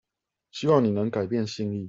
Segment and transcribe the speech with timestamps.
[0.49, 1.79] 希望你能改變心意